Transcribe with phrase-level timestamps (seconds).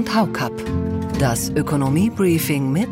[0.00, 0.52] und Haukapp.
[1.18, 2.88] Das Ökonomie-Briefing mit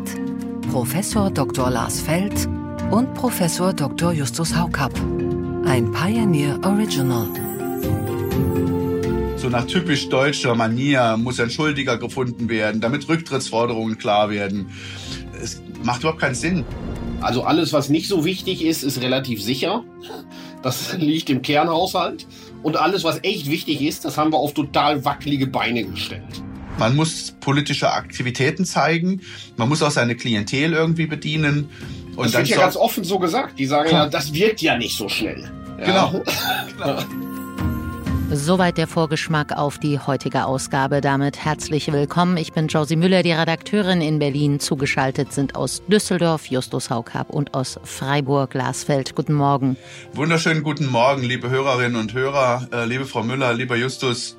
[0.71, 1.71] Professor Dr.
[1.71, 2.47] Lars Feld
[2.91, 4.11] und Professor Dr.
[4.13, 4.93] Justus Haukapp.
[5.65, 7.27] Ein Pioneer Original.
[9.37, 14.69] So nach typisch deutscher Manier muss ein Schuldiger gefunden werden, damit Rücktrittsforderungen klar werden.
[15.41, 16.63] Es macht überhaupt keinen Sinn.
[17.21, 19.83] Also alles, was nicht so wichtig ist, ist relativ sicher.
[20.61, 22.27] Das liegt im Kernhaushalt.
[22.61, 26.43] Und alles, was echt wichtig ist, das haben wir auf total wackelige Beine gestellt.
[26.79, 29.21] Man muss politische Aktivitäten zeigen,
[29.57, 31.69] man muss auch seine Klientel irgendwie bedienen.
[32.15, 33.59] Und das wird ja ganz offen so gesagt.
[33.59, 34.05] Die sagen Klar.
[34.05, 35.51] ja, das wirkt ja nicht so schnell.
[35.77, 35.85] Ja.
[35.85, 36.23] Genau.
[36.77, 37.03] genau.
[38.31, 41.01] Soweit der Vorgeschmack auf die heutige Ausgabe.
[41.01, 42.37] Damit herzlich willkommen.
[42.37, 44.61] Ich bin Josie Müller, die Redakteurin in Berlin.
[44.61, 49.15] Zugeschaltet sind aus Düsseldorf Justus Haukapp und aus Freiburg Glasfeld.
[49.15, 49.75] Guten Morgen.
[50.13, 54.37] Wunderschönen guten Morgen, liebe Hörerinnen und Hörer, äh, liebe Frau Müller, lieber Justus.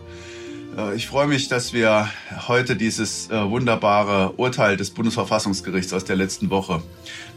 [0.77, 2.09] Äh, ich freue mich, dass wir
[2.49, 6.83] heute dieses äh, wunderbare Urteil des Bundesverfassungsgerichts aus der letzten Woche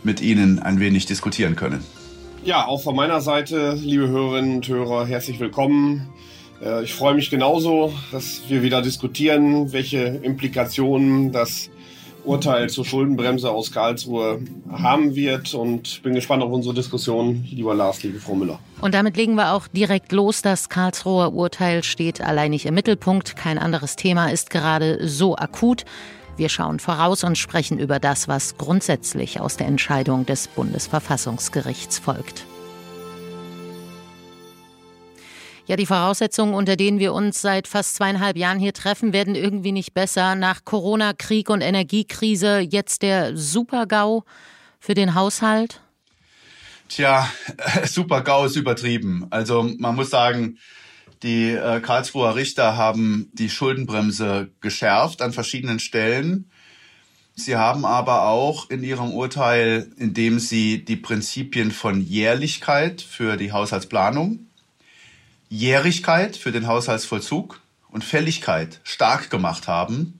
[0.03, 1.83] mit Ihnen ein wenig diskutieren können.
[2.43, 6.09] Ja, auch von meiner Seite, liebe Hörerinnen und Hörer, herzlich willkommen.
[6.63, 11.69] Äh, ich freue mich genauso, dass wir wieder diskutieren, welche Implikationen das
[12.25, 18.03] Urteil zur Schuldenbremse aus Karlsruhe haben wird und bin gespannt auf unsere Diskussion, lieber Lars,
[18.03, 18.59] liebe Frau Müller.
[18.81, 20.41] Und damit legen wir auch direkt los.
[20.41, 23.35] Das Karlsruher Urteil steht alleinig im Mittelpunkt.
[23.35, 25.85] Kein anderes Thema ist gerade so akut.
[26.35, 32.45] Wir schauen voraus und sprechen über das, was grundsätzlich aus der Entscheidung des Bundesverfassungsgerichts folgt.
[35.65, 39.71] Ja, die Voraussetzungen, unter denen wir uns seit fast zweieinhalb Jahren hier treffen, werden irgendwie
[39.71, 40.35] nicht besser.
[40.35, 44.23] Nach Corona, Krieg und Energiekrise jetzt der Super-GAU
[44.81, 45.79] für den Haushalt?
[46.89, 47.29] Tja,
[47.85, 49.27] Super-GAU ist übertrieben.
[49.29, 50.57] Also man muss sagen,
[51.23, 56.51] die äh, Karlsruher Richter haben die Schuldenbremse geschärft an verschiedenen Stellen.
[57.35, 63.53] Sie haben aber auch in ihrem Urteil, indem sie die Prinzipien von Jährlichkeit für die
[63.53, 64.47] Haushaltsplanung
[65.53, 70.19] Jährigkeit für den Haushaltsvollzug und Fälligkeit stark gemacht haben,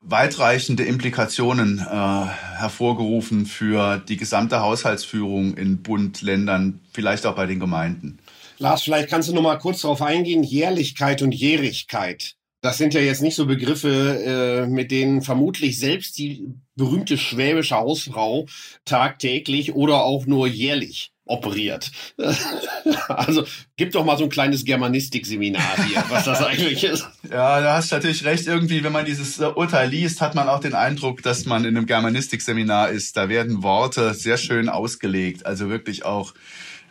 [0.00, 7.58] weitreichende Implikationen äh, hervorgerufen für die gesamte Haushaltsführung in Bund, Ländern, vielleicht auch bei den
[7.58, 8.20] Gemeinden.
[8.58, 12.36] Lars, vielleicht kannst du noch mal kurz darauf eingehen, Jährlichkeit und Jährigkeit.
[12.60, 17.74] Das sind ja jetzt nicht so Begriffe, äh, mit denen vermutlich selbst die berühmte schwäbische
[17.74, 18.46] Hausfrau
[18.84, 21.90] tagtäglich oder auch nur jährlich operiert.
[23.08, 23.44] also
[23.76, 27.06] gib doch mal so ein kleines Germanistik-Seminar hier, was das eigentlich ist.
[27.30, 28.46] Ja, da hast du natürlich recht.
[28.46, 31.76] Irgendwie, wenn man dieses äh, Urteil liest, hat man auch den Eindruck, dass man in
[31.76, 33.16] einem Germanistik-Seminar ist.
[33.16, 36.34] Da werden Worte sehr schön ausgelegt, also wirklich auch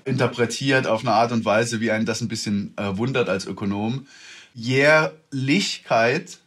[0.06, 4.08] interpretiert auf eine Art und Weise, wie einen das ein bisschen äh, wundert als Ökonom.
[4.54, 6.40] Jährlichkeit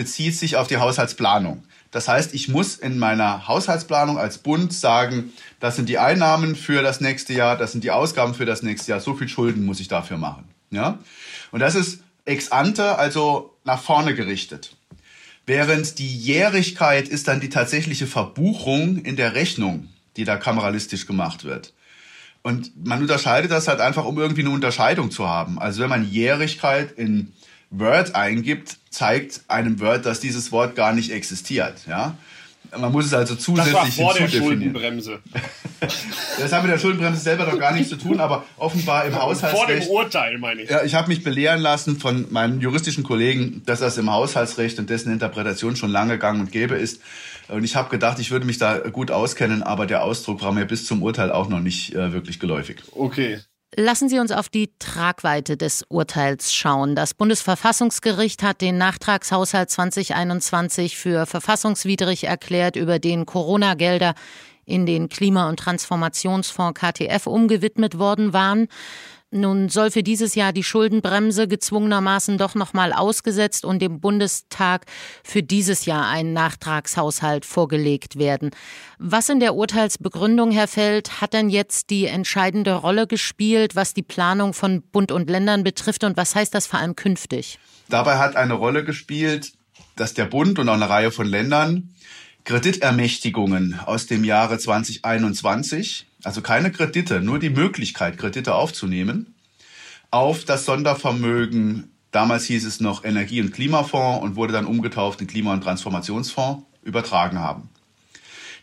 [0.00, 1.62] bezieht sich auf die Haushaltsplanung.
[1.90, 5.30] Das heißt, ich muss in meiner Haushaltsplanung als Bund sagen,
[5.60, 8.92] das sind die Einnahmen für das nächste Jahr, das sind die Ausgaben für das nächste
[8.92, 10.48] Jahr, so viel Schulden muss ich dafür machen.
[10.70, 11.00] Ja?
[11.50, 14.74] Und das ist ex ante, also nach vorne gerichtet.
[15.44, 21.44] Während die Jährigkeit ist dann die tatsächliche Verbuchung in der Rechnung, die da kameralistisch gemacht
[21.44, 21.74] wird.
[22.40, 25.58] Und man unterscheidet das halt einfach, um irgendwie eine Unterscheidung zu haben.
[25.58, 27.34] Also wenn man Jährigkeit in
[27.70, 31.86] Word eingibt, zeigt einem Word, dass dieses Wort gar nicht existiert.
[31.86, 32.16] Ja?
[32.78, 35.20] Man muss es also zusätzlich Das war vor der Schuldenbremse.
[35.80, 39.84] das hat mit der Schuldenbremse selber doch gar nichts zu tun, aber offenbar im Haushaltsrecht...
[39.84, 40.70] Vor dem Urteil, meine ich.
[40.70, 44.90] Ja, ich habe mich belehren lassen von meinen juristischen Kollegen, dass das im Haushaltsrecht und
[44.90, 47.00] dessen Interpretation schon lange gang und gäbe ist.
[47.48, 50.64] Und ich habe gedacht, ich würde mich da gut auskennen, aber der Ausdruck war mir
[50.64, 52.82] bis zum Urteil auch noch nicht äh, wirklich geläufig.
[52.92, 53.40] Okay.
[53.76, 56.96] Lassen Sie uns auf die Tragweite des Urteils schauen.
[56.96, 64.14] Das Bundesverfassungsgericht hat den Nachtragshaushalt 2021 für verfassungswidrig erklärt, über den Corona-Gelder
[64.64, 68.66] in den Klima- und Transformationsfonds KTF umgewidmet worden waren.
[69.32, 74.86] Nun soll für dieses Jahr die Schuldenbremse gezwungenermaßen doch nochmal ausgesetzt und dem Bundestag
[75.22, 78.50] für dieses Jahr ein Nachtragshaushalt vorgelegt werden.
[78.98, 84.02] Was in der Urteilsbegründung, Herr Feld, hat denn jetzt die entscheidende Rolle gespielt, was die
[84.02, 87.60] Planung von Bund und Ländern betrifft und was heißt das vor allem künftig?
[87.88, 89.52] Dabei hat eine Rolle gespielt,
[89.94, 91.94] dass der Bund und auch eine Reihe von Ländern
[92.44, 99.34] Kreditermächtigungen aus dem Jahre 2021 also keine Kredite, nur die Möglichkeit, Kredite aufzunehmen,
[100.10, 105.26] auf das Sondervermögen, damals hieß es noch Energie- und Klimafonds und wurde dann umgetauft in
[105.26, 107.68] Klima- und Transformationsfonds, übertragen haben.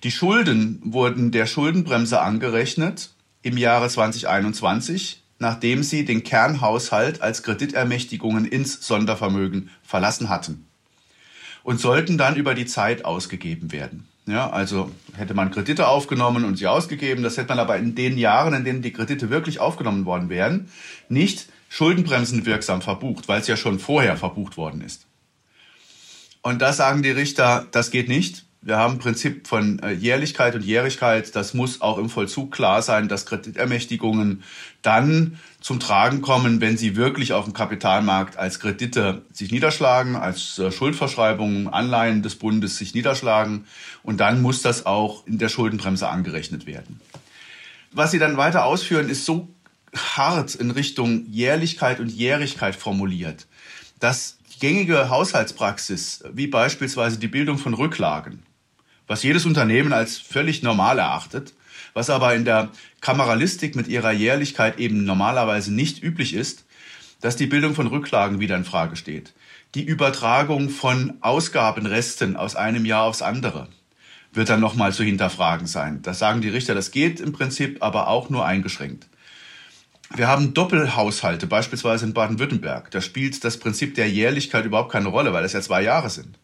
[0.03, 3.11] Die Schulden wurden der Schuldenbremse angerechnet
[3.41, 10.67] im Jahre 2021, nachdem sie den Kernhaushalt als Kreditermächtigungen ins Sondervermögen verlassen hatten.
[11.63, 14.07] und sollten dann über die Zeit ausgegeben werden.
[14.27, 18.17] Ja, also hätte man Kredite aufgenommen und sie ausgegeben, das hätte man aber in den
[18.17, 20.69] Jahren, in denen die Kredite wirklich aufgenommen worden wären,
[21.07, 25.07] nicht schuldenbremsenwirksam verbucht, weil es ja schon vorher verbucht worden ist.
[26.41, 28.45] Und da sagen die Richter, das geht nicht.
[28.61, 31.35] Wir haben Prinzip von äh, Jährlichkeit und Jährigkeit.
[31.35, 34.43] Das muss auch im Vollzug klar sein, dass Kreditermächtigungen
[34.81, 40.59] dann zum Tragen kommen, wenn sie wirklich auf dem Kapitalmarkt als Kredite sich niederschlagen, als
[40.59, 43.65] äh, Schuldverschreibungen, Anleihen des Bundes sich niederschlagen.
[44.03, 46.99] Und dann muss das auch in der Schuldenbremse angerechnet werden.
[47.91, 49.47] Was Sie dann weiter ausführen, ist so
[49.95, 53.47] hart in Richtung Jährlichkeit und Jährigkeit formuliert,
[53.99, 58.43] dass gängige Haushaltspraxis, wie beispielsweise die Bildung von Rücklagen,
[59.07, 61.53] was jedes Unternehmen als völlig normal erachtet,
[61.93, 62.69] was aber in der
[63.01, 66.65] Kameralistik mit ihrer Jährlichkeit eben normalerweise nicht üblich ist,
[67.21, 69.33] dass die Bildung von Rücklagen wieder in Frage steht.
[69.75, 73.67] Die Übertragung von Ausgabenresten aus einem Jahr aufs andere
[74.33, 76.01] wird dann nochmal zu hinterfragen sein.
[76.03, 79.07] Das sagen die Richter, das geht im Prinzip, aber auch nur eingeschränkt.
[80.15, 82.91] Wir haben Doppelhaushalte, beispielsweise in Baden-Württemberg.
[82.91, 86.39] Da spielt das Prinzip der Jährlichkeit überhaupt keine Rolle, weil es ja zwei Jahre sind.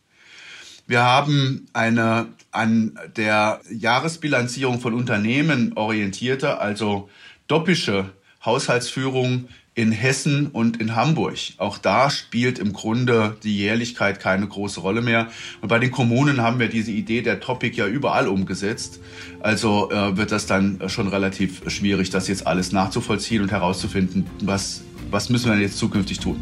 [0.86, 7.10] Wir haben eine an der Jahresbilanzierung von Unternehmen orientierte, also
[7.48, 8.10] doppische
[8.44, 11.38] Haushaltsführung in Hessen und in Hamburg.
[11.58, 15.28] Auch da spielt im Grunde die Jährlichkeit keine große Rolle mehr.
[15.62, 19.00] Und bei den Kommunen haben wir diese Idee der Topic ja überall umgesetzt.
[19.40, 24.84] Also äh, wird das dann schon relativ schwierig, das jetzt alles nachzuvollziehen und herauszufinden, was,
[25.10, 26.40] was müssen wir jetzt zukünftig tun.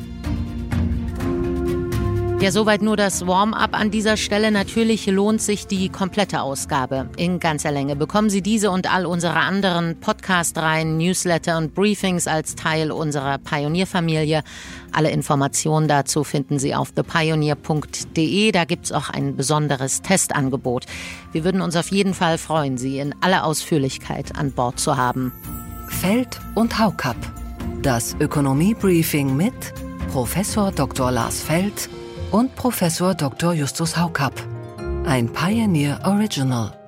[2.42, 4.50] Ja, soweit nur das Warm-up an dieser Stelle.
[4.50, 7.96] Natürlich lohnt sich die komplette Ausgabe in ganzer Länge.
[7.96, 14.42] Bekommen Sie diese und all unsere anderen Podcast-Reihen, Newsletter und Briefings als Teil unserer Pionierfamilie.
[14.92, 18.52] Alle Informationen dazu finden Sie auf thepioneer.de.
[18.52, 20.88] Da gibt's auch ein besonderes Testangebot.
[21.34, 25.32] Wir würden uns auf jeden Fall freuen, Sie in aller Ausführlichkeit an Bord zu haben.
[25.90, 27.18] Feld und Haukapp.
[27.84, 29.54] Das Ökonomie-Briefing mit
[30.12, 31.12] Professor Dr.
[31.12, 31.88] Lars Feld
[32.32, 33.54] und Professor Dr.
[33.54, 34.34] Justus Haukapp.
[35.06, 36.81] Ein Pioneer Original.